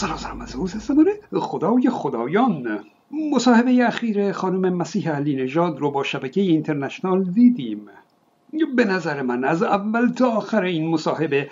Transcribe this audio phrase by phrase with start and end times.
[0.00, 2.84] سراسرم از روز استماره خدای خدایان.
[3.32, 7.80] مصاحبه اخیر خانم مسیح علی نژاد رو با شبکه اینترنشنال دیدیم.
[8.76, 11.50] به نظر من از اول تا آخر این مصاحبه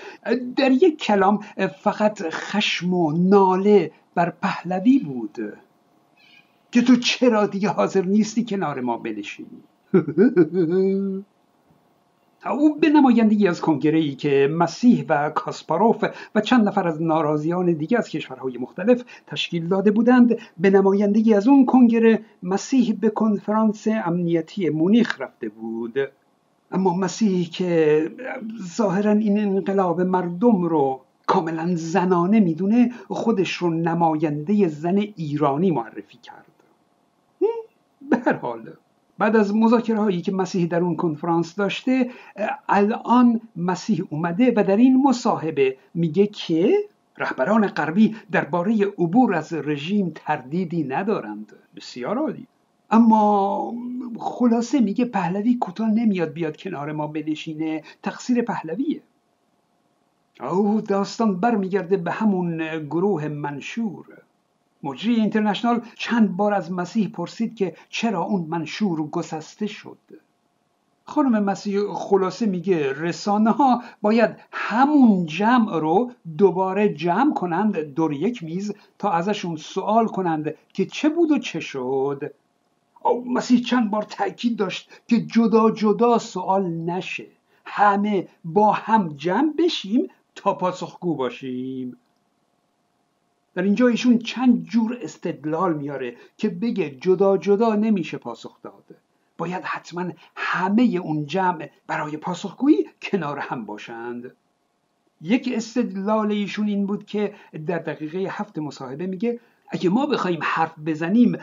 [0.56, 1.40] در یک کلام
[1.82, 5.38] فقط خشم و ناله بر پهلوی بود.
[6.72, 9.62] که تو چرا دیگه حاضر نیستی کنار ما بنشینی؟
[12.46, 17.72] او به نمایندگی از کنگره ای که مسیح و کاسپاروف و چند نفر از ناراضیان
[17.72, 23.86] دیگه از کشورهای مختلف تشکیل داده بودند به نمایندگی از اون کنگره مسیح به کنفرانس
[24.04, 25.98] امنیتی مونیخ رفته بود.
[26.70, 28.10] اما مسیح که
[28.76, 36.46] ظاهرا این انقلاب مردم رو کاملا زنانه می‌دونه خودش رو نماینده زن ایرانی معرفی کرد.
[38.10, 38.72] به هر حال.
[39.18, 42.10] بعد از مذاکره هایی که مسیح در اون کنفرانس داشته
[42.68, 46.74] الان مسیح اومده و در این مصاحبه میگه که
[47.18, 51.52] رهبران غربی درباره عبور از رژیم تردیدی ندارند.
[51.76, 52.46] بسیار عالی.
[52.90, 53.74] اما
[54.18, 57.82] خلاصه میگه پهلوی کوتاه نمیاد بیاد کنار ما بنشینه.
[58.02, 59.02] تقصیر پهلویه.
[60.40, 64.04] او داستان برمیگرده به همون گروه منشور.
[64.82, 69.98] مجری اینترنشنال چند بار از مسیح پرسید که چرا اون منشور گسسته شد.
[71.04, 78.42] خانم مسیح خلاصه میگه رسانه ها باید همون جمع رو دوباره جمع کنند دور یک
[78.42, 82.34] میز تا ازشون سوال کنند که چه بود و چه شد.
[83.02, 87.26] او مسیح چند بار تاکید داشت که جدا جدا سوال نشه.
[87.64, 91.96] همه با هم جمع بشیم تا پاسخگو باشیم.
[93.58, 98.94] در اینجا ایشون چند جور استدلال میاره که بگه جدا جدا نمیشه پاسخ داده.
[99.38, 104.32] باید حتما همه اون جمع برای پاسخگویی کنار هم باشند.
[105.20, 107.34] یک استدلال ایشون این بود که
[107.66, 111.38] در دقیقه هفت مصاحبه میگه اگه ما بخوایم حرف بزنیم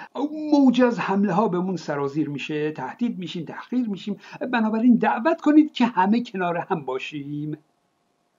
[0.51, 4.17] موج از حمله ها بهمون سرازیر میشه تهدید میشیم تحقیر میشیم
[4.51, 7.57] بنابراین دعوت کنید که همه کنار هم باشیم.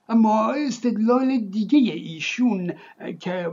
[0.09, 2.72] اما استدلال دیگه ایشون
[3.21, 3.50] که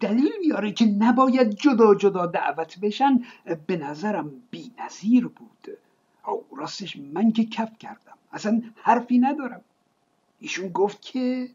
[0.00, 3.24] دلیل میاره که نباید جدا جدا دعوت بشن
[3.66, 5.78] به نظرم بی نظیر بود.
[6.26, 8.18] او راستش من که کف کردم.
[8.32, 9.60] اصلا حرفی ندارم.
[10.40, 11.48] ایشون گفت که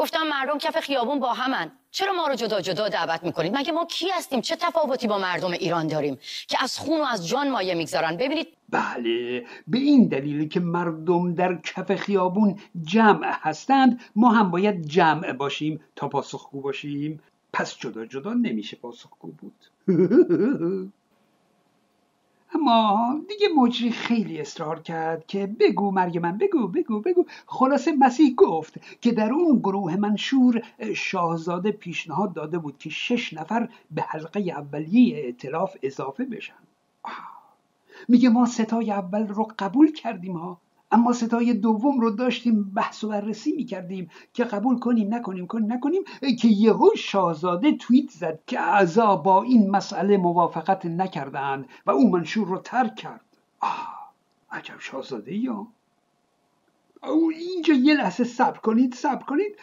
[0.00, 1.72] گفتم مردم کف خیابون با همن.
[1.90, 5.50] چرا ما رو جدا جدا دعوت می‌کنید؟ مگه ما کی هستیم؟ چه تفاوتی با مردم
[5.50, 6.18] ایران داریم
[6.48, 8.48] که از خون و از جان مایه می‌گذارن؟ ببینید.
[8.68, 15.32] بله به این دلیل که مردم در کف خیابون جمع هستند ما هم باید جمع
[15.32, 17.20] باشیم تا پاسخگو باشیم.
[17.52, 19.64] پس جدا جدا نمیشه پاسخگو بود.
[22.54, 27.24] اما دیگه مجری خیلی اصرار کرد که بگو مرگ من بگو بگو بگو.
[27.46, 30.62] خلاصه مسیح گفت که در اون گروه منشور
[30.94, 36.54] شاهزاده پیشنهاد داده بود که شش نفر به حلقه اولیه اعتلاف اضافه بشن.
[38.08, 40.60] میگه ما ستای اول رو قبول کردیم ها.
[40.92, 46.02] اما ستای دوم رو داشتیم بحث و بررسی می‌کردیم که قبول کنیم نکنیم کنیم نکنیم
[46.40, 52.48] که یهو شاهزاده توییت زد که اعضا با این مسئله موافقت نکردند و او منشور
[52.48, 53.20] رو ترک کرد.
[53.60, 54.12] آه
[54.50, 55.66] عجب شاهزاده یا
[57.02, 59.56] او اینجا یه لحظه صبر کنید صبر کنید.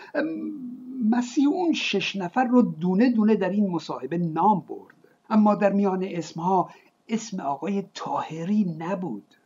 [1.09, 4.95] مسیح اون شش نفر رو دونه دونه در این مصاحبه نام برد.
[5.29, 6.69] اما در میان اسمها
[7.09, 9.36] اسم آقای تاهری نبود.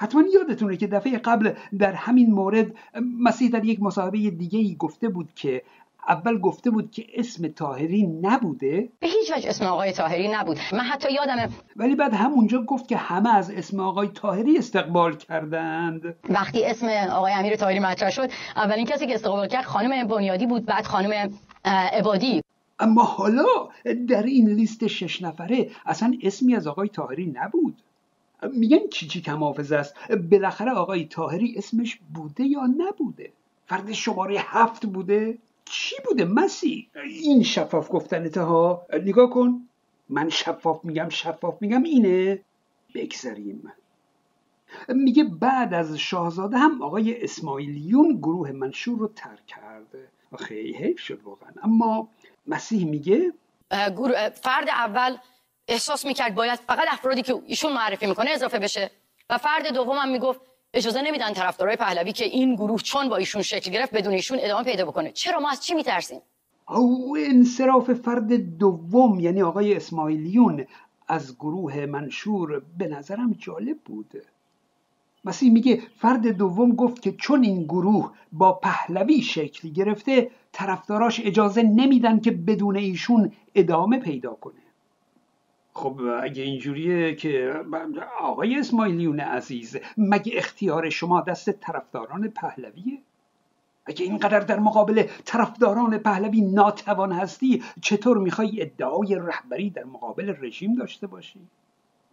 [0.00, 2.66] حتما یادتونه که دفعه قبل در همین مورد
[3.18, 5.62] مسیح در یک مصاحبه دیگه ای گفته بود که
[6.08, 8.88] اول گفته بود که اسم تاهری نبوده.
[9.00, 10.58] به هیچ وجه اسم آقای تاهری نبود.
[10.72, 16.14] من حتی یادمه ولی بعد همونجا گفت که همه از اسم آقای تاهری استقبال کردند.
[16.28, 20.66] وقتی اسم آقای امیر تاهری مطرح شد اولین کسی که استقبال کرد خانم بنیادی بود
[20.66, 21.30] بعد خانم
[21.64, 22.42] عبادی.
[22.78, 23.68] اما حالا
[24.08, 27.82] در این لیست شش نفره اصلا اسمی از آقای تاهری نبود.
[28.52, 29.94] میگن چی چی کم حافظ است؟
[30.30, 33.32] بالاخره آقای تاهری اسمش بوده یا نبوده؟
[33.66, 38.86] فرد شماره هفت بوده؟ چی بوده مسی این شفاف گفتنته ها.
[38.92, 39.68] نگاه کن.
[40.08, 42.40] من شفاف میگم شفاف میگم اینه.
[42.94, 43.72] بگذاریم
[44.88, 50.08] میگه بعد از شاهزاده هم آقای اسماعیلیون گروه منشور رو ترک کرده.
[50.38, 51.50] خیلی حیف شد واقعا.
[51.62, 52.08] اما
[52.46, 53.32] مسیح میگه
[54.42, 55.16] فرد اول
[55.70, 58.90] احساس می‌کرد باید فقط افرادی که ایشون معرفی می‌کنه اضافه بشه.
[59.30, 60.40] و فرد دوم هم می‌گفت
[60.74, 64.64] اجازه نمیدن طرفدارای پهلوی که این گروه چون با ایشون شکل گرفت بدون ایشون ادامه
[64.64, 65.12] پیدا بکنه.
[65.12, 66.20] چرا ما از چی میترسیم؟
[66.68, 70.66] او انصراف فرد دوم یعنی آقای اسماعیلیون
[71.08, 74.22] از گروه منشور به نظرم جالب بود.
[75.24, 81.62] مسیح میگه فرد دوم گفت که چون این گروه با پهلوی شکل گرفته طرفداراش اجازه
[81.62, 84.54] نمیدن که بدون ایشون ادامه پیدا کنه.
[85.72, 87.54] خب اگه اینجوریه که
[88.20, 92.98] آقای اسماعیلیون عزیز مگه اختیار شما دست طرفداران پهلویه؟
[93.86, 100.74] اگه اینقدر در مقابل طرفداران پهلوی ناتوان هستی چطور می‌خوای ادعای رهبری در مقابل رژیم
[100.74, 101.40] داشته باشی؟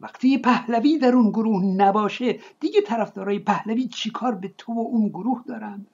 [0.01, 5.44] وقتی پهلوی در اون گروه نباشه دیگه طرفدارای پهلوی چیکار به تو و اون گروه
[5.48, 5.88] دارند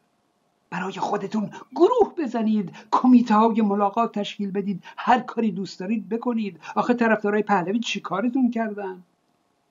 [0.74, 2.72] برای خودتون گروه بزنید.
[2.92, 4.84] کمیته های ملاقات تشکیل بدید.
[4.98, 6.60] هر کاری دوست دارید بکنید.
[6.76, 9.04] آخه طرفدارای پهلوی چیکارتون کردن؟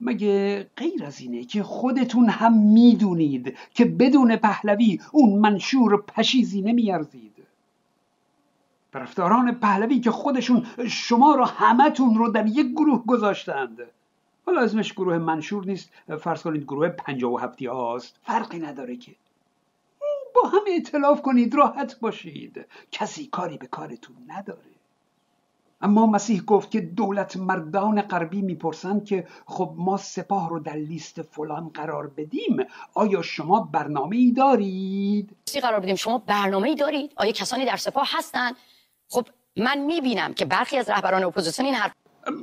[0.01, 7.33] مگه غیر از اینه که خودتون هم می‌دونید که بدون پهلوی اون منشور پشیزی نمیارزید؟
[8.93, 13.79] طرفداران پهلوی که خودشون شما رو همتون رو در یک گروه گذاشتند.
[14.47, 15.91] حالا اسمش گروه منشور نیست.
[16.21, 18.17] فرض کنید گروه پنجاه و هفتی هاست.
[18.23, 19.13] فرقی نداره که.
[20.53, 24.73] هم اعتلاف کنید راحت باشید کسی کاری به کارتون نداره
[25.83, 31.23] اما مسیح گفت که دولت مردان غربی می‌پرسند که خب ما سپاه رو در لیست
[31.23, 32.57] فلان قرار بدیم
[32.95, 37.77] آیا شما برنامه ای دارید؟ چی قرار بدیم شما برنامه ای دارید؟ آیا کسانی در
[37.77, 38.57] سپاه هستند؟
[39.09, 39.27] خب
[39.57, 41.93] من می‌بینم که برخی از رهبران اپوزیسیون این حرف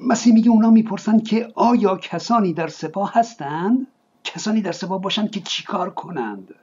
[0.07, 3.87] مسیح میگه اونا می‌پرسند که آیا کسانی در سپاه هستند؟
[4.23, 6.55] کسانی در سپاه باشند که چیکار کنند؟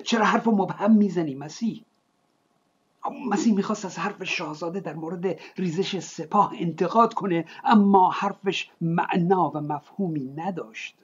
[0.00, 1.84] چرا حرف مبهم می‌زنی مسیح؟
[3.30, 9.60] مسیح می‌خواست از حرف شاهزاده در مورد ریزش سپاه انتقاد کنه اما حرفش معنا و
[9.60, 10.96] مفهومی نداشت.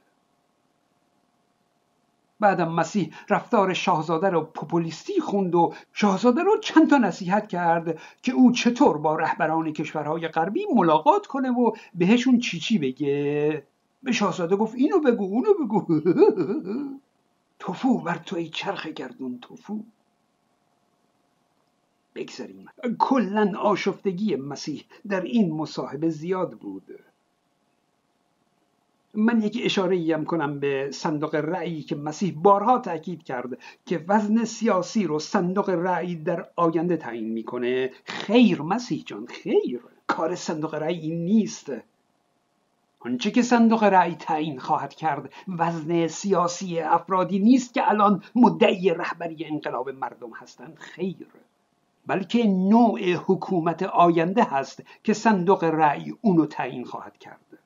[2.41, 8.33] بعدم مسیح رفتار شاهزاده رو پوپولیستی خوند و شاهزاده رو چند تا نصیحت کرد که
[8.33, 13.67] او چطور با رهبران کشورهای غربی ملاقات کنه و بهشون چی چی بگه.
[14.03, 15.87] به شاهزاده گفت اینو بگو اونو بگو.
[17.59, 19.85] توفو بر توی چرخ گردون توفو.
[22.15, 22.67] بگذاریم.
[22.99, 26.99] کلا آشفتگی مسیح در این مصاحبه زیاد بود.
[29.15, 34.45] من یک اشاره ایم کنم به صندوق رأی که مسیح بارها تاکید کرد که وزن
[34.45, 37.91] سیاسی رو صندوق رأی در آینده تعیین می‌کنه.
[38.05, 39.81] خیر مسیح جان خیر.
[40.07, 41.73] کار صندوق رأی نیست.
[43.01, 49.45] آنچه که صندوق رأی تعیین خواهد کرد وزن سیاسی افرادی نیست که الان مدعی رهبری
[49.45, 50.77] انقلاب مردم هستند.
[50.79, 51.27] خیر.
[52.07, 57.59] بلکه نوع حکومت آینده هست که صندوق رأی اونو تعیین خواهد کرد.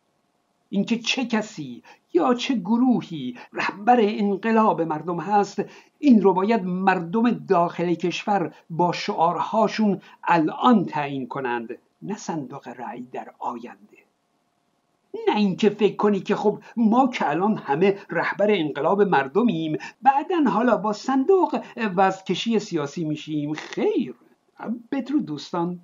[0.70, 1.82] اینکه چه کسی
[2.12, 5.62] یا چه گروهی رهبر انقلاب مردم هست
[5.98, 11.68] این رو باید مردم داخل کشور با شعارهاشون الان تعیین کنند
[12.02, 13.91] نه صندوق رأی در آینده.
[15.28, 20.76] نه اینکه فکر کنی که خب ما که الان همه رهبر انقلاب مردمیم بعدا حالا
[20.76, 21.60] با صندوق
[21.96, 23.54] وزکشی سیاسی میشیم.
[23.54, 24.14] خیر.
[24.92, 25.80] بدرو دوستان.